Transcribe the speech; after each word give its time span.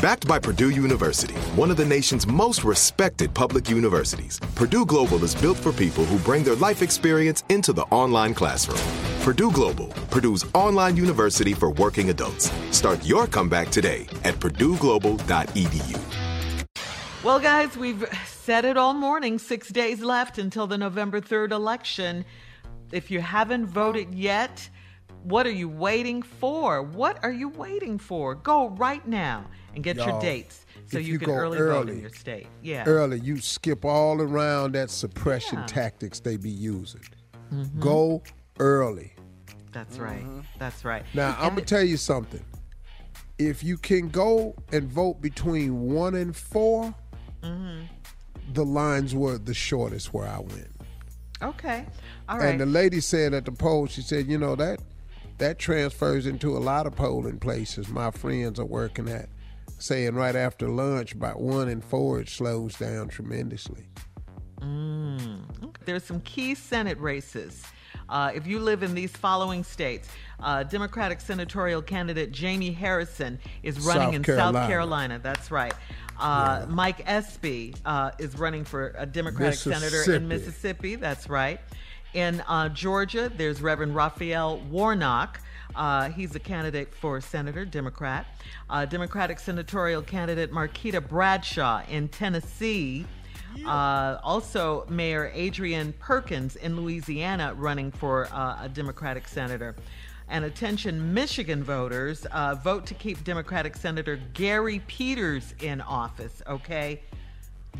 Backed 0.00 0.28
by 0.28 0.38
Purdue 0.38 0.70
University, 0.70 1.34
one 1.56 1.72
of 1.72 1.76
the 1.76 1.84
nation's 1.84 2.24
most 2.24 2.62
respected 2.62 3.34
public 3.34 3.68
universities, 3.68 4.38
Purdue 4.54 4.86
Global 4.86 5.24
is 5.24 5.34
built 5.34 5.56
for 5.56 5.72
people 5.72 6.04
who 6.04 6.20
bring 6.20 6.44
their 6.44 6.54
life 6.54 6.82
experience 6.82 7.42
into 7.48 7.72
the 7.72 7.82
online 7.90 8.32
classroom. 8.32 8.78
Purdue 9.22 9.50
Global, 9.50 9.88
Purdue's 10.08 10.46
online 10.54 10.96
university 10.96 11.52
for 11.52 11.70
working 11.72 12.10
adults. 12.10 12.52
Start 12.70 13.04
your 13.04 13.26
comeback 13.26 13.70
today 13.70 14.06
at 14.22 14.36
purdueglobal.edu. 14.36 15.98
Well, 17.24 17.40
guys, 17.40 17.76
we've 17.76 18.04
said 18.24 18.64
it 18.64 18.76
all 18.76 18.94
morning. 18.94 19.40
Six 19.40 19.68
days 19.68 20.00
left 20.00 20.38
until 20.38 20.68
the 20.68 20.78
November 20.78 21.20
3rd 21.20 21.50
election. 21.50 22.24
If 22.92 23.10
you 23.10 23.20
haven't 23.20 23.66
voted 23.66 24.14
yet, 24.14 24.70
what 25.24 25.46
are 25.46 25.52
you 25.52 25.68
waiting 25.68 26.22
for? 26.22 26.82
What 26.82 27.22
are 27.22 27.32
you 27.32 27.48
waiting 27.48 27.98
for? 27.98 28.34
Go 28.34 28.70
right 28.70 29.06
now 29.06 29.46
and 29.74 29.82
get 29.84 29.96
your 29.96 30.08
Y'all, 30.08 30.20
dates 30.20 30.66
so 30.86 30.98
you, 30.98 31.14
you 31.14 31.18
can 31.18 31.28
go 31.28 31.34
early, 31.34 31.58
vote 31.58 31.88
in 31.90 32.00
your 32.00 32.10
state. 32.10 32.46
Yeah. 32.62 32.84
Early, 32.86 33.20
you 33.20 33.38
skip 33.38 33.84
all 33.84 34.20
around 34.20 34.72
that 34.72 34.90
suppression 34.90 35.58
Yeah. 35.58 35.66
tactics 35.66 36.20
they 36.20 36.36
be 36.36 36.50
using. 36.50 37.02
Mhm. 37.52 37.78
Go 37.80 38.22
early. 38.58 39.12
That's 39.72 39.98
right. 39.98 40.24
That's 40.58 40.84
right. 40.84 41.04
Now, 41.14 41.36
I'm 41.38 41.50
gonna 41.50 41.62
tell 41.62 41.82
you 41.82 41.96
something. 41.96 42.44
If 43.38 43.62
you 43.62 43.76
can 43.76 44.08
go 44.08 44.54
and 44.72 44.90
vote 44.90 45.20
between 45.20 45.92
one 45.92 46.14
and 46.14 46.34
4 46.34 46.94
Mhm. 47.42 47.86
the 48.52 48.64
lines 48.64 49.14
were 49.14 49.38
the 49.38 49.54
shortest 49.54 50.12
where 50.14 50.26
I 50.26 50.38
went. 50.40 50.70
Okay. 51.42 51.84
All 52.28 52.38
right. 52.38 52.48
And 52.48 52.60
the 52.60 52.66
lady 52.66 53.00
said 53.00 53.32
at 53.34 53.44
the 53.44 53.52
poll, 53.52 53.86
she 53.86 54.02
said, 54.02 54.26
you 54.26 54.38
know 54.38 54.56
that 54.56 54.80
that 55.38 55.58
transfers 55.58 56.26
into 56.26 56.56
a 56.56 56.58
lot 56.58 56.86
of 56.86 56.94
polling 56.94 57.38
places. 57.38 57.88
My 57.88 58.10
friends 58.10 58.58
are 58.58 58.64
working 58.64 59.08
at, 59.08 59.28
saying 59.78 60.14
right 60.14 60.36
after 60.36 60.68
lunch, 60.68 61.12
about 61.12 61.40
one 61.40 61.68
and 61.68 61.84
four, 61.84 62.20
it 62.20 62.28
slows 62.28 62.74
down 62.76 63.08
tremendously. 63.08 63.86
Mm. 64.60 65.74
There's 65.84 66.04
some 66.04 66.20
key 66.22 66.54
Senate 66.54 66.98
races. 66.98 67.64
Uh, 68.08 68.32
if 68.34 68.46
you 68.46 68.58
live 68.58 68.82
in 68.82 68.94
these 68.94 69.12
following 69.12 69.62
states, 69.62 70.08
uh, 70.40 70.62
Democratic 70.62 71.20
senatorial 71.20 71.82
candidate 71.82 72.32
Jamie 72.32 72.72
Harrison 72.72 73.38
is 73.62 73.78
running 73.80 74.08
South 74.08 74.14
in 74.14 74.22
Carolina. 74.22 74.58
South 74.58 74.68
Carolina. 74.68 75.20
That's 75.22 75.50
right. 75.50 75.74
Uh, 76.18 76.66
Mike 76.68 77.02
Espy 77.06 77.74
uh, 77.84 78.10
is 78.18 78.36
running 78.36 78.64
for 78.64 78.94
a 78.96 79.06
Democratic 79.06 79.58
senator 79.58 80.14
in. 80.14 80.26
Mississippi. 80.26 80.96
That's 80.96 81.28
right. 81.28 81.60
In 82.14 82.40
uh, 82.48 82.70
Georgia, 82.70 83.30
there's 83.36 83.60
Reverend 83.60 83.94
Raphael 83.94 84.58
Warnock. 84.70 85.40
Uh, 85.74 86.08
he's 86.08 86.34
a 86.34 86.40
candidate 86.40 86.94
for 86.94 87.20
senator, 87.20 87.64
Democrat. 87.64 88.26
Uh, 88.70 88.86
Democratic 88.86 89.38
senatorial 89.38 90.02
candidate 90.02 90.50
Marquita 90.50 91.06
Bradshaw 91.06 91.82
in 91.88 92.08
Tennessee. 92.08 93.04
Uh, 93.64 94.18
also, 94.22 94.86
Mayor 94.88 95.30
Adrian 95.34 95.92
Perkins 95.98 96.56
in 96.56 96.76
Louisiana 96.76 97.54
running 97.54 97.90
for 97.90 98.28
uh, 98.32 98.64
a 98.64 98.68
Democratic 98.68 99.28
senator. 99.28 99.74
And 100.28 100.44
attention, 100.44 101.14
Michigan 101.14 101.64
voters, 101.64 102.26
uh, 102.26 102.54
vote 102.54 102.86
to 102.86 102.94
keep 102.94 103.24
Democratic 103.24 103.76
Senator 103.76 104.20
Gary 104.34 104.82
Peters 104.86 105.54
in 105.60 105.80
office, 105.80 106.42
okay? 106.46 107.00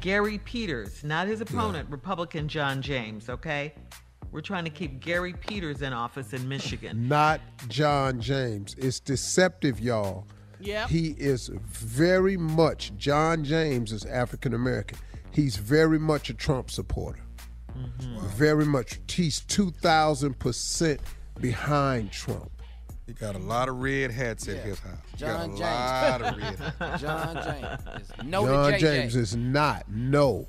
Gary 0.00 0.38
Peters, 0.38 1.04
not 1.04 1.26
his 1.26 1.40
opponent, 1.40 1.88
Republican 1.90 2.48
John 2.48 2.80
James, 2.80 3.28
okay? 3.28 3.74
We're 4.30 4.40
trying 4.42 4.64
to 4.64 4.70
keep 4.70 5.00
Gary 5.00 5.32
Peters 5.32 5.82
in 5.82 5.92
office 5.92 6.32
in 6.32 6.48
Michigan. 6.48 7.08
Not 7.08 7.40
John 7.68 8.20
James. 8.20 8.74
It's 8.78 9.00
deceptive, 9.00 9.80
y'all. 9.80 10.26
Yep. 10.60 10.88
He 10.88 11.08
is 11.18 11.48
very 11.64 12.36
much, 12.36 12.92
John 12.96 13.44
James 13.44 13.92
is 13.92 14.04
African 14.04 14.54
American. 14.54 14.98
He's 15.30 15.56
very 15.56 15.98
much 15.98 16.30
a 16.30 16.34
Trump 16.34 16.70
supporter. 16.70 17.20
Mm-hmm. 17.76 18.26
Very 18.28 18.64
much. 18.66 18.98
He's 19.08 19.40
2,000% 19.42 20.98
behind 21.40 22.10
Trump. 22.10 22.50
He 23.06 23.12
got 23.14 23.34
a 23.34 23.38
lot 23.38 23.68
of 23.68 23.76
red 23.76 24.10
hats 24.10 24.48
at 24.48 24.56
his 24.64 24.78
house. 24.80 24.98
He 25.16 25.24
got 25.24 25.38
John 25.38 25.44
a 25.44 25.46
James. 25.48 25.60
lot 25.60 26.22
of 26.22 26.36
red 26.36 26.58
hats. 26.58 27.02
John 27.02 27.34
James. 27.36 28.02
is 28.02 28.24
No 28.24 28.42
to 28.46 28.52
John 28.52 28.72
JJ. 28.72 28.78
James 28.80 29.16
is 29.16 29.36
not. 29.36 29.88
No. 29.88 30.46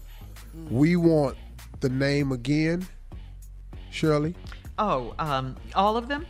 We 0.69 0.95
want 0.97 1.37
the 1.79 1.89
name 1.89 2.31
again, 2.33 2.85
Shirley? 3.91 4.35
Oh, 4.77 5.13
um, 5.19 5.55
all 5.75 5.97
of 5.97 6.07
them? 6.07 6.25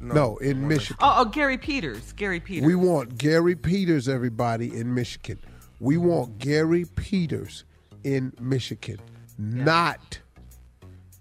No, 0.00 0.36
in 0.38 0.66
Michigan. 0.66 0.96
Oh, 1.00 1.16
oh, 1.18 1.24
Gary 1.26 1.58
Peters. 1.58 2.12
Gary 2.12 2.40
Peters. 2.40 2.66
We 2.66 2.74
want 2.74 3.18
Gary 3.18 3.54
Peters, 3.54 4.08
everybody, 4.08 4.74
in 4.74 4.94
Michigan. 4.94 5.38
We 5.78 5.96
want 5.98 6.38
Gary 6.38 6.86
Peters 6.96 7.64
in 8.04 8.32
Michigan, 8.40 8.98
not 9.38 10.18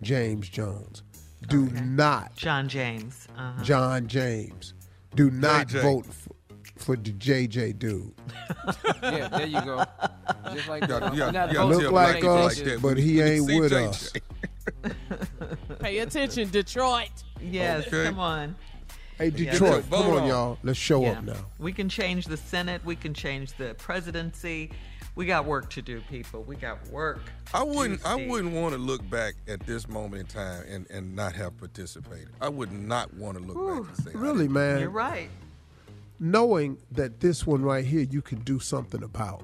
James 0.01 0.47
Jones. 0.49 1.03
Do 1.47 1.69
not, 1.83 2.35
John 2.35 2.67
James. 2.69 3.27
Uh-huh. 3.37 3.63
John 3.63 4.07
James. 4.07 4.73
Do 5.15 5.29
not 5.31 5.67
JJ. 5.67 5.81
vote 5.81 6.05
for, 6.05 6.33
for 6.77 6.95
the 6.95 7.11
JJ 7.11 7.79
dude. 7.79 8.13
Yeah, 9.01 9.27
there 9.29 9.47
you 9.47 9.61
go. 9.61 9.83
Just 10.53 10.67
like 10.67 10.81
You 10.83 10.87
that. 10.87 11.13
you 11.13 11.19
You're 11.23 11.31
gotta- 11.31 11.31
not 11.31 11.49
you 11.49 11.53
gotta 11.55 11.67
voting 11.73 11.79
Look 11.83 11.91
like 11.91 12.23
us, 12.23 12.59
people 12.59 12.71
JJ. 12.77 12.81
but 12.81 12.97
he 12.97 13.21
ain't 13.21 13.47
see 13.47 13.59
with 13.59 13.71
JJ. 13.71 13.87
us. 13.89 14.13
Pay 15.89 15.99
attention, 15.99 16.49
Detroit. 16.51 17.09
Yes, 17.41 17.87
Okay. 17.87 18.03
come 18.03 18.19
on. 18.19 18.55
Hey, 19.17 19.31
Detroit, 19.31 19.83
vote 19.85 20.03
come 20.03 20.11
on, 20.13 20.21
on. 20.21 20.27
y'all. 20.27 20.57
Let's 20.61 20.77
show 20.77 21.01
Yeah. 21.01 21.13
up 21.13 21.23
now. 21.23 21.45
We 21.57 21.73
can 21.73 21.89
change 21.89 22.25
the 22.25 22.37
Senate. 22.37 22.85
We 22.85 22.95
can 22.95 23.15
change 23.15 23.57
the 23.57 23.73
presidency. 23.73 24.69
We 25.15 25.25
got 25.25 25.45
work 25.45 25.71
to 25.71 25.81
do, 25.81 25.99
people. 26.01 26.43
We 26.43 26.57
got 26.57 26.87
work. 26.89 27.21
I 27.55 27.63
wouldn't. 27.63 28.01
to 28.01 28.07
I 28.07 28.27
wouldn't 28.27 28.53
want 28.53 28.73
to 28.73 28.77
look 28.79 29.09
back 29.09 29.33
at 29.47 29.61
this 29.61 29.89
moment 29.89 30.21
in 30.21 30.27
time 30.27 30.63
and, 30.69 30.85
and 30.91 31.15
not 31.15 31.33
have 31.33 31.57
participated. 31.57 32.29
I 32.39 32.49
would 32.49 32.71
not 32.71 33.11
want 33.15 33.39
to 33.39 33.43
look 33.43 33.57
back 33.87 33.97
and 33.97 34.05
say, 34.05 34.11
I 34.13 34.21
Really, 34.21 34.47
man. 34.47 34.81
You're 34.81 34.91
right. 34.91 35.31
Knowing 36.19 36.77
that 36.91 37.19
this 37.19 37.47
one 37.47 37.63
right 37.63 37.83
here 37.83 38.01
you 38.01 38.21
can 38.21 38.41
do 38.41 38.59
something 38.59 39.01
about. 39.01 39.41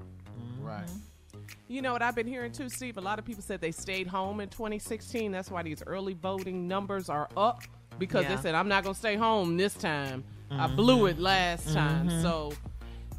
You 1.68 1.82
know 1.82 1.94
what 1.94 2.02
I've 2.02 2.16
been 2.16 2.28
hearing 2.28 2.52
too, 2.52 2.70
Steve? 2.70 2.98
A 2.98 3.02
lot 3.02 3.18
of 3.18 3.26
people 3.26 3.42
said 3.42 3.60
they 3.60 3.72
stayed 3.72 4.08
home 4.08 4.40
in 4.40 4.50
2016. 4.50 5.32
That's 5.32 5.50
why 5.50 5.64
these 5.64 5.82
early 5.88 6.14
voting 6.14 6.68
numbers 6.68 7.10
are 7.10 7.28
up 7.36 7.62
because 7.98 8.24
Yeah. 8.24 8.36
they 8.36 8.42
said, 8.42 8.56
I'm 8.56 8.68
not 8.68 8.84
going 8.84 8.94
to 8.94 9.00
stay 9.00 9.16
home 9.16 9.58
this 9.58 9.74
time. 9.74 10.24
I 10.52 10.68
mm-hmm. 10.68 10.76
blew 10.76 11.08
it 11.08 11.18
last 11.18 11.74
time. 11.74 12.08
Mm-hmm. 12.08 12.22
So 12.22 12.54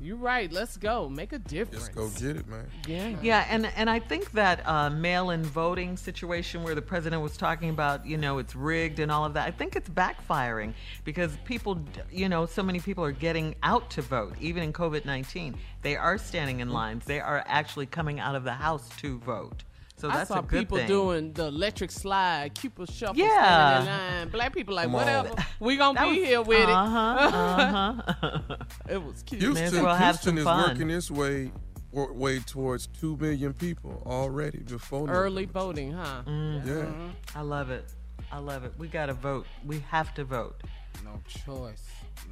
you're 0.01 0.17
right. 0.17 0.53
Let's 0.53 0.77
go. 0.77 1.09
Make 1.09 1.33
a 1.33 1.39
difference. 1.39 1.87
Just 1.87 1.95
go 1.95 2.09
get 2.09 2.37
it, 2.37 2.47
man. 2.49 2.67
Yeah. 2.87 3.15
Yeah, 3.23 3.47
and 3.49 3.67
and 3.77 3.89
I 3.89 3.99
think 3.99 4.33
that 4.33 4.67
uh, 4.67 4.91
mail-in 4.91 5.43
voting 5.43 5.97
situation 5.97 6.63
where 6.63 6.75
the 6.75 6.83
president 6.83 7.23
was 7.23 7.37
talking 7.37 7.71
about, 7.71 8.07
you 8.07 8.17
know, 8.17 8.39
it's 8.39 8.55
rigged 8.55 8.99
and 8.99 9.11
all 9.11 9.25
of 9.25 9.35
that. 9.35 9.47
I 9.47 9.51
think 9.51 9.77
it's 9.77 9.89
backfiring 9.89 10.75
because 11.05 11.37
people, 11.45 11.79
you 12.11 12.29
know, 12.29 12.47
so 12.47 12.63
many 12.63 12.81
people 12.81 13.05
are 13.05 13.13
getting 13.13 13.55
out 13.63 13.91
to 13.91 14.03
vote, 14.03 14.35
even 14.41 14.63
in 14.63 14.73
COVID 14.73 15.05
nineteen. 15.05 15.57
They 15.83 15.97
are 15.97 16.19
standing 16.19 16.61
in 16.61 16.71
lines. 16.71 17.05
They 17.05 17.21
are 17.21 17.45
actually 17.47 17.87
coming 17.87 18.19
out 18.19 18.35
of 18.35 18.45
the 18.45 18.53
house 18.53 18.89
to 18.99 19.19
vote. 19.19 19.63
So 19.99 20.11
I 20.11 20.17
that's 20.19 20.29
saw 20.29 20.41
a 20.41 20.43
good 20.43 20.59
people 20.61 20.77
thing. 20.79 20.87
doing 20.89 21.33
the 21.33 21.47
electric 21.47 21.91
slide, 21.91 22.55
Cupid 22.55 22.91
shuffle, 22.93 23.17
Yeah. 23.17 23.83
standing 23.83 23.95
in 23.95 24.19
line. 24.19 24.29
Black 24.29 24.53
people 24.55 24.75
like, 24.75 24.85
Come 24.87 24.95
on. 24.97 25.01
whatever, 25.01 25.35
we 25.59 25.77
gonna 25.79 25.99
That 25.99 26.05
be 26.13 26.21
was- 26.21 26.29
here 26.29 26.43
with 26.43 26.69
uh-huh, 26.69 28.03
it. 28.23 28.67
it 28.95 29.03
was 29.03 29.23
cute. 29.23 29.41
May 29.41 29.61
Houston, 29.61 29.83
well 29.85 29.95
have 29.95 30.17
Houston 30.17 30.39
is 30.39 30.45
fun. 30.45 30.69
working 30.71 30.91
its 30.91 31.11
way 31.11 31.51
way 31.93 32.39
towards 32.41 32.89
two 32.89 33.17
million 33.17 33.55
people 33.55 34.03
already 34.05 34.59
before 34.59 35.09
Early 35.09 35.47
November. 35.47 35.61
voting, 35.61 35.93
huh? 35.93 36.23
Mm. 36.27 36.67
Yeah, 36.67 37.11
I 37.35 37.41
love 37.41 37.71
it. 37.71 37.87
I 38.31 38.39
love 38.39 38.65
it. 38.65 38.75
We 38.77 38.89
got 38.89 39.07
to 39.07 39.15
vote. 39.15 39.47
We 39.65 39.81
have 39.89 40.13
to 40.15 40.25
vote. 40.25 40.61
No 41.05 41.19
choice. 41.27 41.85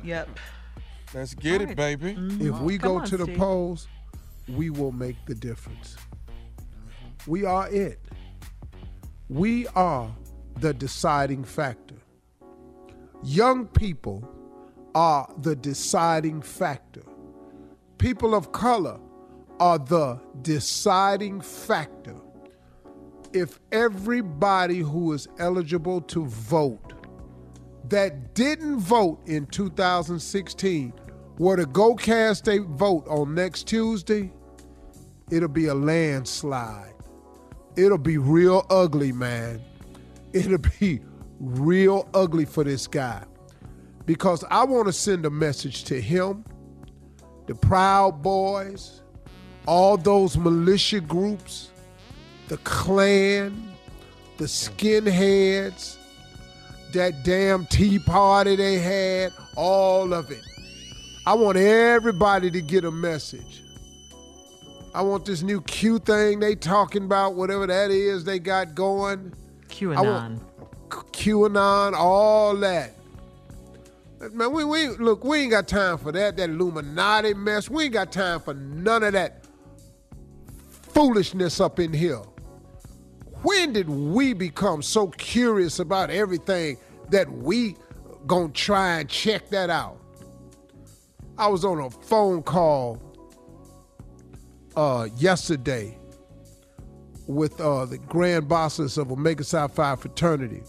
Yep. 0.03 0.29
let's 1.15 1.33
get 1.35 1.63
All 1.63 1.63
it, 1.63 1.67
right. 1.69 1.77
baby. 1.77 2.11
If 2.45 2.59
we 2.61 2.77
Come 2.77 2.89
go 2.91 2.97
on, 2.99 3.07
to 3.07 3.17
the 3.17 3.25
Steve. 3.25 3.39
polls, 3.39 3.89
we 4.49 4.69
will 4.69 4.93
make 4.93 5.17
the 5.25 5.35
difference. 5.35 5.97
We 7.27 7.45
are 7.45 7.69
it. 7.69 8.01
We 9.29 9.67
are 9.69 10.15
the 10.61 10.75
deciding 10.75 11.45
factor. 11.45 11.97
Young 13.23 13.67
people 13.67 14.29
are 14.95 15.33
the 15.39 15.57
deciding 15.57 16.43
factor. 16.43 17.03
People 17.99 18.35
of 18.35 18.53
color 18.53 19.01
are 19.59 19.79
the 19.79 20.21
deciding 20.43 21.41
factor. 21.41 22.17
If 23.33 23.59
everybody 23.73 24.81
who 24.81 25.13
is 25.13 25.27
eligible 25.39 26.03
to 26.03 26.27
vote 26.27 26.93
that 27.89 28.35
didn't 28.35 28.79
vote 28.79 29.21
in 29.27 29.47
2016 29.47 30.93
were 31.39 31.57
to 31.57 31.67
go 31.67 31.95
cast 31.95 32.49
a 32.49 32.59
vote 32.59 33.07
on 33.09 33.35
next 33.35 33.67
Tuesday, 33.67 34.33
it'll 35.31 35.49
be 35.49 35.67
a 35.67 35.75
landslide. 35.75 36.94
It'll 37.77 37.99
be 37.99 38.19
real 38.19 38.67
ugly, 38.71 39.13
man. 39.13 39.61
It'll 40.33 40.59
be 40.81 41.01
real 41.41 42.09
ugly 42.15 42.45
for 42.45 42.65
this 42.65 42.87
guy. 42.87 43.25
Because 44.07 44.45
I 44.51 44.65
want 44.65 44.87
to 44.87 44.93
send 44.93 45.25
a 45.27 45.31
message 45.31 45.85
to 45.85 46.01
him, 46.01 46.45
the 47.47 47.55
Proud 47.55 48.23
Boys, 48.23 49.03
all 49.67 49.97
those 49.97 50.37
militia 50.37 51.01
groups, 51.01 51.71
the 52.49 52.59
Klan, 52.59 53.73
the 54.37 54.45
skinheads, 54.45 55.97
that 56.93 57.25
damn 57.25 57.67
tea 57.67 57.99
party 57.99 58.57
they 58.57 58.79
had, 58.79 59.33
all 59.57 60.13
of 60.13 60.31
it. 60.31 60.43
I 61.27 61.35
want 61.35 61.57
everybody 61.57 62.51
to 62.51 62.61
get 62.61 62.85
a 62.85 62.91
message. 62.91 63.63
I 64.95 65.03
want 65.03 65.25
this 65.25 65.43
new 65.43 65.61
Q 65.61 65.99
thing 65.99 66.39
they 66.39 66.55
talking 66.55 67.05
about, 67.05 67.35
whatever 67.35 67.67
that 67.67 67.91
is 67.91 68.23
they 68.23 68.39
got 68.39 68.77
going. 68.77 69.35
QAnon. 69.69 70.41
QAnon, 70.89 71.95
all 71.95 72.55
that. 72.57 72.93
Man, 74.33 74.53
we, 74.53 74.63
we 74.63 74.89
look, 74.89 75.25
we 75.25 75.39
ain't 75.39 75.51
got 75.51 75.67
time 75.67 75.99
for 75.99 76.13
that, 76.13 76.37
that 76.37 76.49
Illuminati 76.49 77.35
mess. 77.35 77.69
We 77.69 77.85
ain't 77.85 77.93
got 77.93 78.13
time 78.13 78.39
for 78.39 78.55
none 78.55 79.03
of 79.03 79.13
that 79.15 79.45
foolishness 80.63 81.61
up 81.61 81.81
in 81.81 81.93
here. 81.93 82.23
When 83.43 83.73
did 83.73 83.89
we 83.91 84.33
become 84.33 84.81
so 84.81 85.09
curious 85.09 85.81
about 85.81 86.11
everything 86.11 86.79
that 87.11 87.31
we 87.31 87.77
gonna 88.29 88.49
try 88.51 89.01
and 89.01 89.09
check 89.09 89.51
that 89.51 89.71
out? 89.71 89.99
I 91.37 91.49
was 91.49 91.65
on 91.65 91.81
a 91.81 91.91
phone 91.91 92.45
call 92.45 93.03
uh, 94.77 95.09
yesterday 95.17 95.99
with 97.27 97.61
uh, 97.61 97.87
the 97.87 97.99
grand 97.99 98.49
bosses 98.49 98.99
of 98.99 99.11
Omega 99.11 99.45
Psi 99.45 99.69
Phi 99.69 99.97
fraternity. 99.97 100.63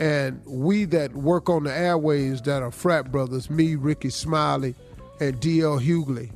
And 0.00 0.40
we 0.46 0.84
that 0.86 1.12
work 1.12 1.48
on 1.48 1.64
the 1.64 1.76
airways 1.76 2.40
that 2.42 2.62
are 2.62 2.70
frat 2.70 3.10
brothers, 3.10 3.50
me, 3.50 3.74
Rickey 3.74 4.10
Smiley, 4.10 4.74
and 5.20 5.38
D.L. 5.40 5.80
Hughley, 5.80 6.30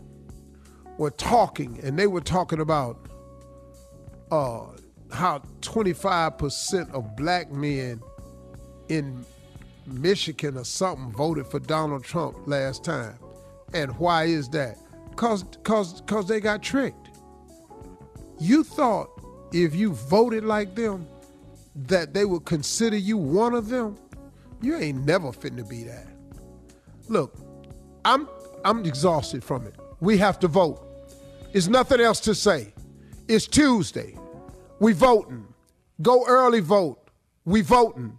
were 0.98 1.10
talking, 1.12 1.78
and 1.82 1.98
they 1.98 2.08
were 2.08 2.20
talking 2.20 2.60
about 2.60 3.06
uh, 4.32 4.66
how 5.12 5.42
25% 5.60 6.92
of 6.92 7.16
black 7.16 7.52
men 7.52 8.00
in 8.88 9.24
Michigan 9.86 10.56
or 10.56 10.64
something 10.64 11.12
voted 11.12 11.46
for 11.46 11.60
Donald 11.60 12.04
Trump 12.04 12.36
last 12.46 12.84
time. 12.84 13.18
And 13.72 13.96
why 13.98 14.24
is 14.24 14.48
that? 14.50 14.76
Cause, 15.22 15.44
cause, 15.62 16.02
cause 16.06 16.26
they 16.26 16.40
got 16.40 16.64
tricked. 16.64 17.10
You 18.40 18.64
thought 18.64 19.08
if 19.52 19.72
you 19.72 19.92
voted 19.92 20.42
like 20.42 20.74
them, 20.74 21.06
that 21.76 22.12
they 22.12 22.24
would 22.24 22.44
consider 22.44 22.96
you 22.96 23.16
one 23.16 23.54
of 23.54 23.68
them. 23.68 23.96
You 24.60 24.76
ain't 24.76 25.06
never 25.06 25.30
fitting 25.30 25.58
to 25.58 25.64
be 25.64 25.84
that. 25.84 26.08
Look, 27.06 27.36
I'm 28.04 28.28
I'm 28.64 28.84
exhausted 28.84 29.44
from 29.44 29.64
it. 29.64 29.76
We 30.00 30.18
have 30.18 30.40
to 30.40 30.48
vote. 30.48 30.84
There's 31.52 31.68
nothing 31.68 32.00
else 32.00 32.18
to 32.22 32.34
say. 32.34 32.74
It's 33.28 33.46
Tuesday. 33.46 34.18
We 34.80 34.92
voting. 34.92 35.46
Go 36.02 36.24
early 36.26 36.58
vote. 36.58 36.98
We 37.44 37.60
voting. 37.60 38.18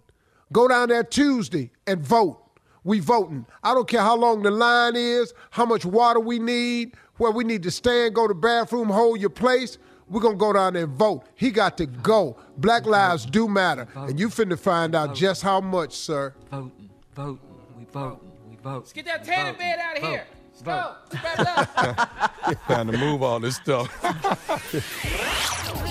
Go 0.54 0.68
down 0.68 0.88
there 0.88 1.04
Tuesday 1.04 1.70
and 1.86 2.00
vote. 2.00 2.43
We 2.84 3.00
voting. 3.00 3.46
I 3.62 3.74
don't 3.74 3.88
care 3.88 4.02
how 4.02 4.16
long 4.16 4.42
the 4.42 4.50
line 4.50 4.94
is, 4.94 5.32
how 5.50 5.64
much 5.64 5.84
water 5.84 6.20
we 6.20 6.38
need, 6.38 6.94
where 7.16 7.30
we 7.30 7.42
need 7.42 7.62
to 7.62 7.70
stand, 7.70 8.14
go 8.14 8.28
to 8.28 8.34
bathroom, 8.34 8.88
hold 8.88 9.20
your 9.20 9.30
place. 9.30 9.78
We're 10.08 10.20
gonna 10.20 10.36
go 10.36 10.52
down 10.52 10.74
there 10.74 10.84
and 10.84 10.92
vote. 10.92 11.24
He 11.34 11.50
got 11.50 11.78
to 11.78 11.86
go. 11.86 12.36
Black 12.58 12.84
lives 12.84 13.24
do 13.24 13.48
matter. 13.48 13.88
And 13.94 14.20
you 14.20 14.28
finna 14.28 14.58
find 14.58 14.94
out 14.94 15.14
just 15.14 15.42
how 15.42 15.60
much, 15.62 15.94
sir. 15.94 16.34
Voting, 16.50 16.90
voting, 17.14 17.38
we 17.78 17.84
voting, 17.86 18.32
we 18.50 18.56
vote. 18.56 18.80
Let's 18.80 18.92
get 18.92 19.06
that 19.06 19.24
tanning 19.24 19.58
bed 19.58 19.78
out 19.78 19.96
of 19.96 20.02
here. 20.02 20.26
Let's 20.50 20.62
go. 20.62 20.94
Let's 21.10 21.24
wrap 21.24 21.40
it 21.40 21.48
up. 21.58 22.66
Time 22.68 22.92
to 22.92 22.98
move 22.98 23.22
all 23.22 23.40
this 23.40 23.56
stuff. 23.56 23.88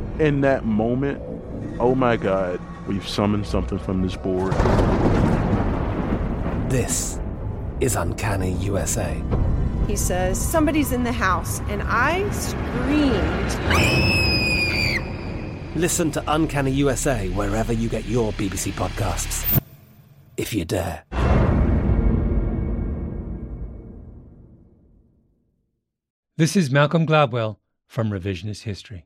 in 0.19 0.41
that 0.41 0.65
moment, 0.65 1.21
oh 1.79 1.95
my 1.95 2.17
God, 2.17 2.59
we've 2.87 3.07
summoned 3.07 3.45
something 3.45 3.79
from 3.79 4.01
this 4.01 4.15
board. 4.15 4.53
This 6.69 7.19
is 7.79 7.95
Uncanny 7.95 8.53
USA. 8.53 9.21
He 9.87 9.95
says, 9.95 10.39
Somebody's 10.39 10.91
in 10.91 11.03
the 11.03 11.11
house, 11.11 11.59
and 11.61 11.81
I 11.83 12.29
screamed. 12.31 13.51
Listen 15.75 16.11
to 16.11 16.23
Uncanny 16.27 16.71
USA 16.71 17.29
wherever 17.29 17.73
you 17.73 17.89
get 17.89 18.05
your 18.05 18.31
BBC 18.33 18.71
podcasts, 18.73 19.61
if 20.37 20.53
you 20.53 20.65
dare. 20.65 21.03
This 26.37 26.55
is 26.55 26.71
Malcolm 26.71 27.05
Gladwell 27.05 27.57
from 27.85 28.09
Revisionist 28.09 28.63
History. 28.63 29.05